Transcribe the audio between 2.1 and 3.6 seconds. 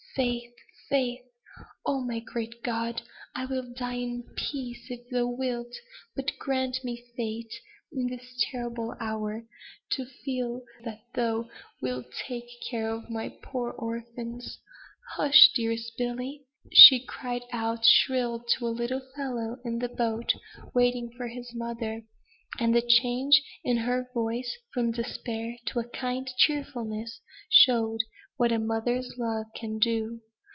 great God! I